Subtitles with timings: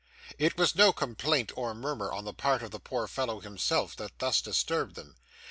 [0.39, 4.17] It was no complaint or murmur on the part of the poor fellow himself that
[4.17, 5.15] thus disturbed them.